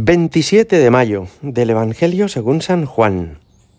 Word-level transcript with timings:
27 0.00 0.78
de 0.78 0.90
mayo 0.92 1.26
del 1.42 1.70
Evangelio 1.70 2.28
según 2.28 2.62
San 2.62 2.86
Juan. 2.86 3.38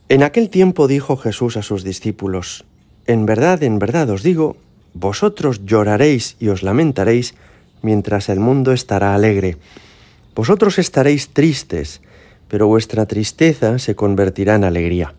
En 0.10 0.22
aquel 0.22 0.50
tiempo 0.50 0.90
dijo 0.90 1.16
Jesús 1.16 1.56
a 1.56 1.62
sus 1.62 1.86
discípulos, 1.86 2.66
En 3.08 3.26
verdad, 3.26 3.64
en 3.64 3.80
verdad 3.80 4.10
os 4.10 4.22
digo, 4.22 4.58
vosotros 4.94 5.66
lloraréis 5.66 6.36
y 6.38 6.50
os 6.50 6.62
lamentaréis 6.62 7.36
mientras 7.82 8.28
el 8.28 8.42
mundo 8.42 8.74
estará 8.74 9.16
alegre. 9.16 9.56
Vosotros 10.36 10.78
estaréis 10.78 11.30
tristes, 11.30 12.02
pero 12.50 12.68
vuestra 12.68 13.06
tristeza 13.06 13.80
se 13.80 13.96
convertirá 13.96 14.56
en 14.56 14.66
alegría. 14.66 15.14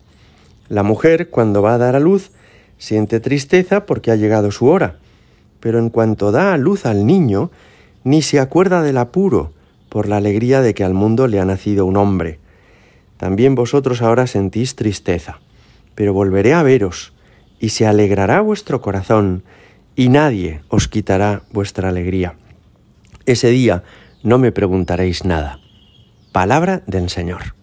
La 0.68 0.82
mujer, 0.82 1.30
cuando 1.30 1.62
va 1.62 1.76
a 1.76 1.78
dar 1.78 1.96
a 1.96 2.00
luz, 2.00 2.30
siente 2.76 3.20
tristeza 3.20 3.86
porque 3.86 4.10
ha 4.10 4.16
llegado 4.16 4.50
su 4.50 4.66
hora, 4.66 4.96
pero 5.60 5.78
en 5.78 5.88
cuanto 5.88 6.30
da 6.30 6.52
a 6.52 6.58
luz 6.58 6.84
al 6.84 7.06
niño, 7.06 7.50
ni 8.04 8.20
se 8.20 8.38
acuerda 8.38 8.82
del 8.82 8.98
apuro, 8.98 9.54
por 9.90 10.08
la 10.08 10.16
alegría 10.16 10.62
de 10.62 10.72
que 10.72 10.84
al 10.84 10.94
mundo 10.94 11.26
le 11.26 11.40
ha 11.40 11.44
nacido 11.44 11.84
un 11.84 11.98
hombre. 11.98 12.38
También 13.18 13.54
vosotros 13.54 14.00
ahora 14.00 14.26
sentís 14.26 14.76
tristeza, 14.76 15.40
pero 15.94 16.14
volveré 16.14 16.54
a 16.54 16.62
veros, 16.62 17.12
y 17.58 17.68
se 17.68 17.86
alegrará 17.86 18.40
vuestro 18.40 18.80
corazón, 18.80 19.42
y 19.96 20.08
nadie 20.08 20.62
os 20.68 20.88
quitará 20.88 21.42
vuestra 21.52 21.90
alegría. 21.90 22.36
Ese 23.26 23.50
día 23.50 23.82
no 24.22 24.38
me 24.38 24.52
preguntaréis 24.52 25.26
nada. 25.26 25.58
Palabra 26.32 26.82
del 26.86 27.10
Señor. 27.10 27.54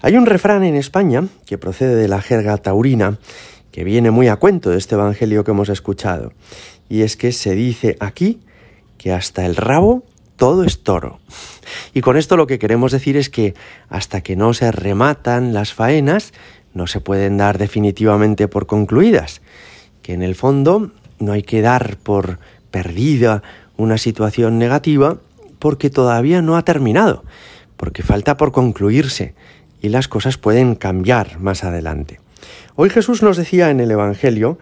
Hay 0.00 0.16
un 0.16 0.26
refrán 0.26 0.64
en 0.64 0.74
España 0.74 1.26
que 1.46 1.56
procede 1.56 1.94
de 1.94 2.08
la 2.08 2.20
jerga 2.20 2.56
taurina 2.58 3.18
que 3.72 3.84
viene 3.84 4.10
muy 4.10 4.28
a 4.28 4.36
cuento 4.36 4.70
de 4.70 4.78
este 4.78 4.96
Evangelio 4.96 5.44
que 5.44 5.52
hemos 5.52 5.68
escuchado, 5.68 6.32
y 6.88 7.02
es 7.02 7.16
que 7.16 7.32
se 7.32 7.54
dice 7.54 7.96
aquí 8.00 8.40
que 8.96 9.12
hasta 9.12 9.46
el 9.46 9.56
rabo 9.56 10.04
todo 10.38 10.64
es 10.64 10.82
toro. 10.82 11.18
Y 11.92 12.00
con 12.00 12.16
esto 12.16 12.38
lo 12.38 12.46
que 12.46 12.58
queremos 12.58 12.92
decir 12.92 13.18
es 13.18 13.28
que 13.28 13.54
hasta 13.90 14.22
que 14.22 14.36
no 14.36 14.54
se 14.54 14.72
rematan 14.72 15.52
las 15.52 15.74
faenas, 15.74 16.32
no 16.72 16.86
se 16.86 17.00
pueden 17.00 17.36
dar 17.36 17.58
definitivamente 17.58 18.48
por 18.48 18.66
concluidas, 18.66 19.42
que 20.00 20.14
en 20.14 20.22
el 20.22 20.34
fondo 20.34 20.92
no 21.18 21.32
hay 21.32 21.42
que 21.42 21.60
dar 21.60 21.98
por 21.98 22.38
perdida 22.70 23.42
una 23.76 23.98
situación 23.98 24.58
negativa 24.58 25.18
porque 25.58 25.90
todavía 25.90 26.40
no 26.40 26.56
ha 26.56 26.64
terminado, 26.64 27.24
porque 27.76 28.02
falta 28.02 28.36
por 28.36 28.52
concluirse 28.52 29.34
y 29.82 29.88
las 29.88 30.08
cosas 30.08 30.38
pueden 30.38 30.76
cambiar 30.76 31.40
más 31.40 31.64
adelante. 31.64 32.20
Hoy 32.76 32.90
Jesús 32.90 33.22
nos 33.22 33.36
decía 33.36 33.70
en 33.70 33.80
el 33.80 33.90
Evangelio, 33.90 34.58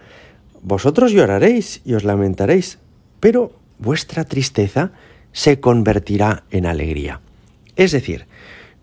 vosotros 0.63 1.13
lloraréis 1.13 1.83
y 1.85 1.95
os 1.95 2.05
lamentaréis, 2.05 2.79
pero 3.21 3.53
vuestra 3.79 4.25
tristeza 4.25 4.93
se 5.37 5.61
convertirá 5.61 6.45
en 6.51 6.65
alegría. 6.65 7.21
Es 7.77 7.93
decir, 7.93 8.25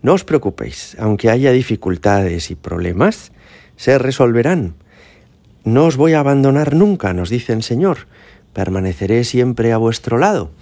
no 0.02 0.12
os 0.12 0.22
preocupéis, 0.22 0.96
aunque 1.00 1.28
haya 1.28 1.50
dificultades 1.50 2.52
y 2.52 2.54
problemas, 2.54 3.32
se 3.74 3.98
resolverán. 3.98 4.74
No 5.64 5.86
os 5.86 5.96
voy 5.96 6.12
a 6.12 6.20
abandonar 6.20 6.76
nunca, 6.76 7.12
nos 7.12 7.28
dice 7.28 7.54
el 7.54 7.64
Señor, 7.64 8.06
permaneceré 8.52 9.24
siempre 9.24 9.72
a 9.72 9.78
vuestro 9.78 10.16
lado. 10.16 10.52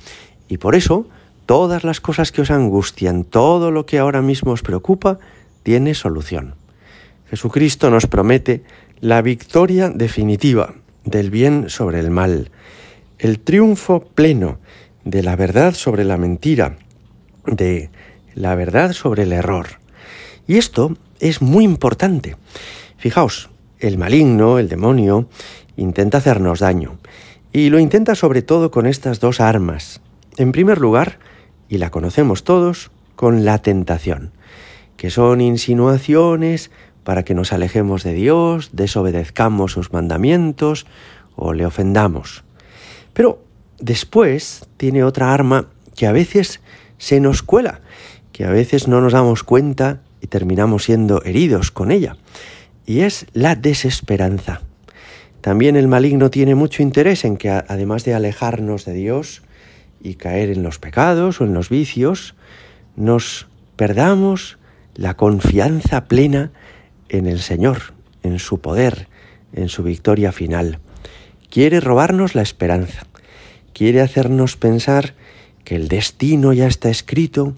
Y 0.48 0.56
por 0.56 0.76
eso, 0.76 1.08
todas 1.44 1.84
las 1.84 2.00
cosas 2.00 2.32
que 2.32 2.40
os 2.40 2.50
angustian, 2.50 3.24
todo 3.24 3.70
lo 3.70 3.84
que 3.84 3.98
ahora 3.98 4.22
mismo 4.22 4.52
os 4.52 4.62
preocupa, 4.62 5.18
tiene 5.62 5.92
solución. 5.92 6.54
Jesucristo 7.28 7.90
nos 7.90 8.06
promete 8.06 8.64
la 9.02 9.20
victoria 9.20 9.90
definitiva 9.90 10.72
del 11.04 11.28
bien 11.28 11.68
sobre 11.68 12.00
el 12.00 12.10
mal, 12.10 12.50
el 13.18 13.40
triunfo 13.40 14.00
pleno 14.00 14.58
de 15.04 15.22
la 15.22 15.36
verdad 15.36 15.74
sobre 15.74 16.04
la 16.04 16.16
mentira, 16.16 16.76
de 17.46 17.90
la 18.34 18.54
verdad 18.54 18.92
sobre 18.92 19.24
el 19.24 19.32
error. 19.32 19.80
Y 20.46 20.58
esto 20.58 20.96
es 21.20 21.42
muy 21.42 21.64
importante. 21.64 22.36
Fijaos, 22.96 23.50
el 23.78 23.98
maligno, 23.98 24.58
el 24.58 24.68
demonio, 24.68 25.28
intenta 25.76 26.18
hacernos 26.18 26.60
daño. 26.60 26.98
Y 27.52 27.70
lo 27.70 27.78
intenta 27.78 28.14
sobre 28.14 28.42
todo 28.42 28.70
con 28.70 28.86
estas 28.86 29.20
dos 29.20 29.40
armas. 29.40 30.00
En 30.36 30.52
primer 30.52 30.78
lugar, 30.78 31.18
y 31.68 31.78
la 31.78 31.90
conocemos 31.90 32.44
todos, 32.44 32.90
con 33.16 33.44
la 33.44 33.58
tentación, 33.58 34.32
que 34.96 35.10
son 35.10 35.40
insinuaciones 35.40 36.70
para 37.04 37.24
que 37.24 37.34
nos 37.34 37.52
alejemos 37.52 38.04
de 38.04 38.14
Dios, 38.14 38.70
desobedezcamos 38.72 39.72
sus 39.72 39.92
mandamientos 39.92 40.86
o 41.36 41.52
le 41.52 41.66
ofendamos. 41.66 42.44
Pero 43.12 43.42
después 43.82 44.64
tiene 44.76 45.04
otra 45.04 45.34
arma 45.34 45.66
que 45.94 46.06
a 46.06 46.12
veces 46.12 46.60
se 46.96 47.20
nos 47.20 47.42
cuela, 47.42 47.80
que 48.32 48.44
a 48.44 48.50
veces 48.50 48.88
no 48.88 49.00
nos 49.00 49.12
damos 49.12 49.42
cuenta 49.42 50.00
y 50.20 50.28
terminamos 50.28 50.84
siendo 50.84 51.22
heridos 51.24 51.70
con 51.70 51.90
ella, 51.90 52.16
y 52.86 53.00
es 53.00 53.26
la 53.34 53.56
desesperanza. 53.56 54.62
También 55.40 55.74
el 55.76 55.88
maligno 55.88 56.30
tiene 56.30 56.54
mucho 56.54 56.82
interés 56.82 57.24
en 57.24 57.36
que 57.36 57.50
además 57.50 58.04
de 58.04 58.14
alejarnos 58.14 58.84
de 58.84 58.94
Dios 58.94 59.42
y 60.00 60.14
caer 60.14 60.50
en 60.50 60.62
los 60.62 60.78
pecados 60.78 61.40
o 61.40 61.44
en 61.44 61.52
los 61.52 61.68
vicios, 61.68 62.36
nos 62.94 63.48
perdamos 63.74 64.58
la 64.94 65.14
confianza 65.14 66.04
plena 66.04 66.52
en 67.08 67.26
el 67.26 67.40
Señor, 67.40 67.94
en 68.22 68.38
su 68.38 68.60
poder, 68.60 69.08
en 69.52 69.68
su 69.68 69.82
victoria 69.82 70.30
final. 70.30 70.78
Quiere 71.50 71.80
robarnos 71.80 72.36
la 72.36 72.42
esperanza 72.42 73.06
quiere 73.72 74.00
hacernos 74.00 74.56
pensar 74.56 75.14
que 75.64 75.76
el 75.76 75.88
destino 75.88 76.52
ya 76.52 76.66
está 76.66 76.90
escrito, 76.90 77.54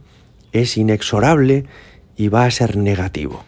es 0.53 0.77
inexorable 0.77 1.65
y 2.17 2.29
va 2.29 2.45
a 2.45 2.51
ser 2.51 2.77
negativo. 2.77 3.45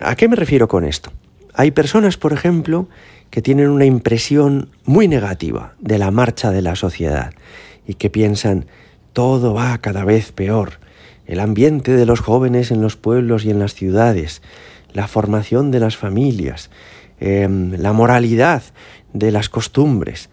¿A 0.00 0.16
qué 0.16 0.28
me 0.28 0.36
refiero 0.36 0.68
con 0.68 0.84
esto? 0.84 1.12
Hay 1.54 1.70
personas, 1.70 2.16
por 2.16 2.32
ejemplo, 2.32 2.88
que 3.30 3.42
tienen 3.42 3.68
una 3.68 3.84
impresión 3.84 4.70
muy 4.84 5.08
negativa 5.08 5.74
de 5.80 5.98
la 5.98 6.10
marcha 6.10 6.50
de 6.50 6.62
la 6.62 6.76
sociedad 6.76 7.32
y 7.86 7.94
que 7.94 8.10
piensan 8.10 8.66
todo 9.12 9.54
va 9.54 9.78
cada 9.78 10.04
vez 10.04 10.32
peor. 10.32 10.78
El 11.26 11.40
ambiente 11.40 11.92
de 11.92 12.06
los 12.06 12.20
jóvenes 12.20 12.70
en 12.70 12.80
los 12.80 12.96
pueblos 12.96 13.44
y 13.44 13.50
en 13.50 13.58
las 13.58 13.74
ciudades, 13.74 14.42
la 14.92 15.08
formación 15.08 15.70
de 15.70 15.80
las 15.80 15.96
familias, 15.96 16.70
em, 17.20 17.72
la 17.72 17.92
moralidad 17.92 18.62
de 19.12 19.32
las 19.32 19.48
costumbres, 19.48 20.30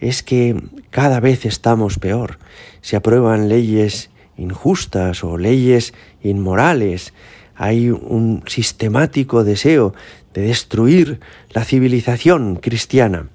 es 0.00 0.22
que 0.22 0.60
cada 0.90 1.20
vez 1.20 1.44
estamos 1.44 1.98
peor. 1.98 2.38
Se 2.80 2.96
aprueban 2.96 3.48
leyes 3.48 4.10
injustas 4.36 5.24
o 5.24 5.38
leyes 5.38 5.94
inmorales. 6.22 7.12
Hay 7.54 7.90
un 7.90 8.42
sistemático 8.46 9.44
deseo 9.44 9.94
de 10.34 10.42
destruir 10.42 11.20
la 11.50 11.64
civilización 11.64 12.56
cristiana. 12.56 13.28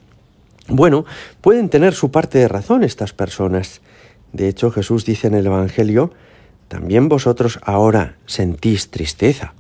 Bueno, 0.68 1.06
pueden 1.42 1.70
tener 1.70 1.94
su 1.94 2.12
parte 2.12 2.38
de 2.38 2.48
razón 2.48 2.84
estas 2.84 3.14
personas. 3.14 3.82
De 4.32 4.48
hecho, 4.48 4.72
Jesús 4.72 5.06
dice 5.06 5.28
en 5.28 5.34
el 5.34 5.48
Evangelio, 5.48 6.14
también 6.68 7.10
vosotros 7.10 7.60
ahora 7.64 8.16
sentís 8.28 8.90
tristeza. 8.92 9.54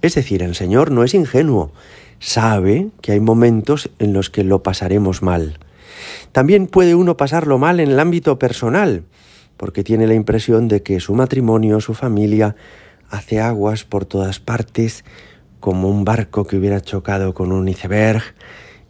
Es 0.00 0.14
decir, 0.14 0.42
el 0.42 0.54
Señor 0.54 0.90
no 0.90 1.02
es 1.02 1.14
ingenuo, 1.14 1.72
sabe 2.20 2.88
que 3.02 3.12
hay 3.12 3.20
momentos 3.20 3.90
en 3.98 4.12
los 4.12 4.30
que 4.30 4.44
lo 4.44 4.62
pasaremos 4.62 5.22
mal. 5.22 5.58
También 6.32 6.66
puede 6.66 6.94
uno 6.94 7.16
pasarlo 7.16 7.58
mal 7.58 7.80
en 7.80 7.90
el 7.90 8.00
ámbito 8.00 8.38
personal, 8.38 9.04
porque 9.56 9.84
tiene 9.84 10.06
la 10.06 10.14
impresión 10.14 10.68
de 10.68 10.82
que 10.82 11.00
su 11.00 11.14
matrimonio, 11.14 11.80
su 11.80 11.94
familia, 11.94 12.56
hace 13.10 13.40
aguas 13.40 13.84
por 13.84 14.04
todas 14.04 14.40
partes, 14.40 15.04
como 15.60 15.88
un 15.88 16.04
barco 16.04 16.46
que 16.46 16.56
hubiera 16.56 16.80
chocado 16.80 17.34
con 17.34 17.52
un 17.52 17.68
iceberg, 17.68 18.22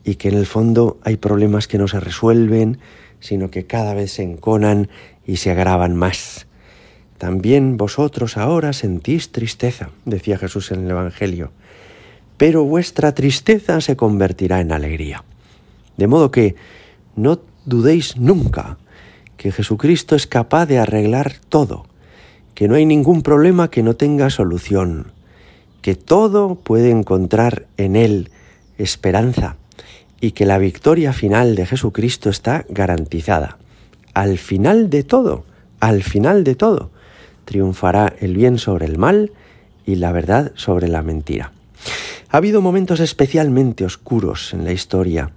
y 0.05 0.17
que 0.17 0.29
en 0.29 0.35
el 0.37 0.47
fondo 0.47 0.99
hay 1.03 1.17
problemas 1.17 1.67
que 1.67 1.79
no 1.79 1.89
se 1.89 2.01
resuelven, 2.01 2.79
sino 3.21 3.51
que 3.51 3.67
cada 3.67 3.95
vez 3.95 4.13
se 4.13 4.23
enconan 4.23 4.89
y 5.27 5.37
se 5.37 5.51
agravan 5.51 5.97
más. 5.97 6.47
También 7.19 7.77
vosotros 7.77 8.37
ahora 8.37 8.73
sentís 8.73 9.33
tristeza, 9.33 9.91
decía 10.05 10.37
Jesús 10.37 10.73
en 10.73 10.85
el 10.85 10.91
Evangelio, 10.91 11.53
pero 12.37 12.65
vuestra 12.65 13.15
tristeza 13.15 13.81
se 13.81 13.97
convertirá 13.97 14.61
en 14.61 14.73
alegría. 14.73 15.25
De 15.97 16.07
modo 16.07 16.31
que 16.31 16.57
no 17.17 17.41
dudéis 17.65 18.17
nunca 18.17 18.79
que 19.37 19.53
Jesucristo 19.53 20.17
es 20.17 20.27
capaz 20.27 20.67
de 20.67 20.79
arreglar 20.79 21.35
todo, 21.49 21.87
que 22.55 22.69
no 22.69 22.77
hay 22.77 22.87
ningún 22.87 23.23
problema 23.23 23.71
que 23.71 23.83
no 23.83 23.97
tenga 23.97 24.31
solución, 24.31 25.13
que 25.83 25.95
todo 25.95 26.55
puede 26.55 26.91
encontrar 26.91 27.67
en 27.77 27.97
Él 27.97 28.31
esperanza 28.79 29.57
y 30.21 30.33
que 30.33 30.47
la 30.47 30.59
victoria 30.59 31.13
final 31.13 31.57
de 31.57 31.67
Jesucristo 31.67 32.31
está 32.31 32.65
garantizada. 32.69 33.59
Al 34.15 34.39
final 34.39 34.89
de 34.89 35.03
todo, 35.03 35.45
al 35.81 36.03
final 36.03 36.45
de 36.45 36.55
todo, 36.55 36.91
triunfará 37.45 38.15
el 38.21 38.35
bien 38.35 38.59
sobre 38.59 38.87
el 38.87 38.97
mal 38.97 39.33
y 39.85 39.97
la 39.97 40.13
verdad 40.13 40.53
sobre 40.55 40.89
la 40.89 41.03
mentira. 41.03 41.53
Ha 42.35 42.39
habido 42.39 42.61
momentos 42.61 42.99
especialmente 42.99 43.85
oscuros 43.85 44.55
en 44.55 44.65
la 44.65 44.73
historia 44.73 45.31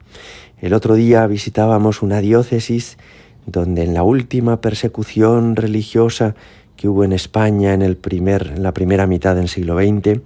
el 0.60 0.74
otro 0.74 0.96
día 0.96 1.28
visitábamos 1.28 2.02
una 2.02 2.22
diócesis 2.22 2.98
donde 3.46 3.84
en 3.84 3.94
la 3.94 4.02
última 4.02 4.62
persecución 4.62 5.56
religiosa 5.56 6.34
que 6.76 6.88
hubo 6.88 7.04
en 7.04 7.14
España 7.14 7.76
en, 7.76 7.84
el 7.84 7.98
primer, 7.98 8.54
en 8.56 8.64
la 8.64 8.74
primera 8.74 9.06
mitad 9.06 9.36
del 9.36 9.48
siglo 9.48 9.78
XX, 9.78 10.22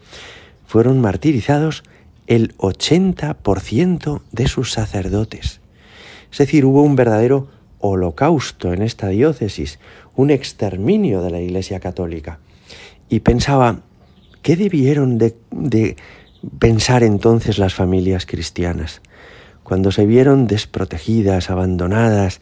fueron 0.65 1.01
martirizados 1.01 1.83
el 2.27 2.55
80% 2.55 4.21
de 4.31 4.47
sus 4.47 4.71
sacerdotes. 4.71 5.59
Es 6.31 6.37
decir, 6.37 6.63
hubo 6.63 6.83
un 6.83 6.95
verdadero 6.95 7.49
holocausto 7.79 8.71
en 8.71 8.81
esta 8.81 9.09
diócesis, 9.09 9.77
un 10.15 10.31
exterminio 10.31 11.21
de 11.21 11.31
la 11.31 11.41
Iglesia 11.41 11.81
Católica. 11.81 12.39
Y 13.09 13.19
pensaba, 13.19 13.81
¿qué 14.41 14.55
debieron 14.55 15.17
de, 15.17 15.35
de 15.51 15.97
pensar 16.59 17.03
entonces 17.03 17.57
las 17.57 17.73
familias 17.73 18.25
cristianas? 18.25 19.01
Cuando 19.63 19.91
se 19.91 20.05
vieron 20.05 20.47
desprotegidas, 20.47 21.49
abandonadas, 21.49 22.41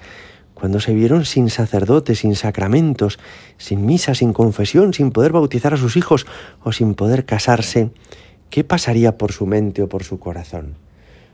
cuando 0.54 0.82
se 0.82 0.94
vieron 0.94 1.26
sin 1.26 1.50
sacerdotes, 1.50 2.20
sin 2.20 2.36
sacramentos, 2.36 3.18
sin 3.58 3.86
misa, 3.86 4.14
sin 4.14 4.34
confesión, 4.34 4.94
sin 4.94 5.12
poder 5.12 5.32
bautizar 5.32 5.74
a 5.74 5.78
sus 5.78 5.96
hijos 5.96 6.28
o 6.64 6.72
sin 6.72 6.96
poder 6.96 7.26
casarse, 7.26 7.92
¿qué 8.50 8.64
pasaría 8.64 9.18
por 9.18 9.32
su 9.32 9.46
mente 9.46 9.82
o 9.82 9.90
por 9.90 10.04
su 10.04 10.20
corazón? 10.20 10.76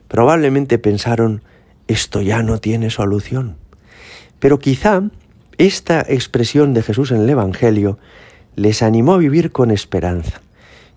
Probablemente 0.08 0.78
pensaron, 0.78 1.42
esto 1.88 2.22
ya 2.22 2.44
no 2.44 2.60
tiene 2.60 2.90
solución. 2.92 3.58
Pero 4.40 4.60
quizá 4.60 5.04
esta 5.58 6.02
expresión 6.02 6.74
de 6.74 6.84
Jesús 6.84 7.12
en 7.12 7.22
el 7.22 7.30
Evangelio 7.30 7.98
les 8.56 8.84
animó 8.84 9.14
a 9.14 9.18
vivir 9.18 9.52
con 9.52 9.72
esperanza. 9.72 10.42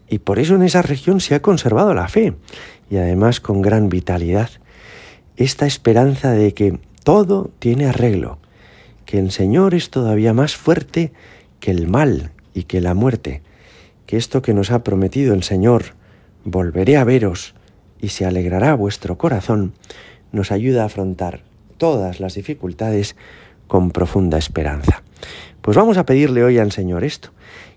Y 0.09 0.21
por 0.21 0.39
eso 0.39 0.55
en 0.55 0.63
esa 0.63 0.83
región 0.83 1.21
se 1.21 1.35
ha 1.35 1.43
conservado 1.43 1.95
la 1.95 2.09
fe, 2.09 2.35
y 2.91 2.97
además 2.97 3.41
con 3.41 3.63
gran 3.63 3.89
vitalidad. 3.89 4.51
Esta 5.37 5.67
esperanza 5.67 6.33
de 6.33 6.55
que 6.55 6.79
todo 7.05 7.51
tiene 7.59 7.87
arreglo, 7.87 8.39
que 9.05 9.19
el 9.19 9.31
Señor 9.31 9.75
es 9.75 9.91
todavía 9.91 10.33
más 10.33 10.57
fuerte 10.57 11.13
que 11.61 11.71
el 11.71 11.89
mal 11.89 12.33
y 12.55 12.65
que 12.65 12.81
la 12.81 12.95
muerte, 12.95 13.43
que 14.07 14.17
esto 14.17 14.43
que 14.43 14.55
nos 14.55 14.71
ha 14.71 14.83
prometido 14.83 15.35
el 15.35 15.43
Señor, 15.43 15.95
volveré 16.45 16.97
a 16.97 17.05
veros 17.05 17.55
y 18.01 18.09
se 18.09 18.25
alegrará 18.25 18.75
vuestro 18.75 19.19
corazón, 19.19 19.75
nos 20.33 20.53
ayuda 20.53 20.83
a 20.83 20.87
afrontar 20.87 21.43
todas 21.77 22.21
las 22.21 22.35
dificultades 22.35 23.17
con 23.67 23.91
profunda 23.91 24.39
esperanza. 24.39 25.03
Pues 25.61 25.77
vamos 25.77 25.99
a 25.99 26.07
pedirle 26.07 26.43
hoy 26.43 26.59
al 26.59 26.73
Señor 26.73 27.05
esto, 27.05 27.31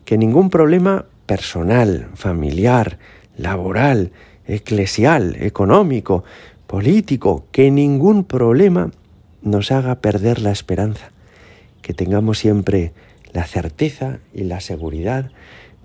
que 0.06 0.18
ningún 0.18 0.50
problema 0.50 1.06
personal, 1.26 2.10
familiar, 2.16 3.00
laboral, 3.38 4.12
eclesial, 4.46 5.36
económico, 5.40 6.24
político, 6.68 7.46
que 7.52 7.72
ningún 7.72 8.24
problema 8.24 8.92
nos 9.42 9.72
haga 9.72 9.96
perder 9.96 10.40
la 10.40 10.52
esperanza, 10.52 11.12
que 11.82 11.94
tengamos 11.94 12.40
siempre 12.40 12.94
la 13.34 13.46
certeza 13.46 14.20
y 14.34 14.44
la 14.44 14.60
seguridad 14.60 15.32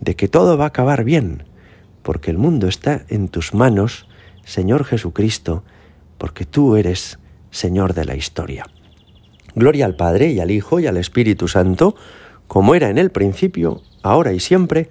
de 0.01 0.15
que 0.15 0.29
todo 0.29 0.59
va 0.59 0.65
a 0.65 0.69
acabar 0.69 1.05
bien, 1.05 1.45
porque 2.03 2.31
el 2.31 2.39
mundo 2.39 2.69
está 2.69 3.05
en 3.09 3.29
tus 3.29 3.55
manos, 3.55 4.07
Señor 4.45 4.85
Jesucristo, 4.85 5.65
porque 6.19 6.45
tú 6.45 6.77
eres 6.77 7.19
Señor 7.51 7.95
de 7.95 8.05
la 8.05 8.15
historia. 8.15 8.67
Gloria 9.55 9.87
al 9.87 9.97
Padre 9.97 10.31
y 10.33 10.41
al 10.41 10.51
Hijo 10.51 10.81
y 10.81 10.87
al 10.87 10.99
Espíritu 10.99 11.49
Santo, 11.49 11.97
como 12.47 12.75
era 12.75 12.91
en 12.91 12.99
el 12.99 13.11
principio, 13.11 13.83
ahora 14.03 14.33
y 14.33 14.41
siempre, 14.41 14.91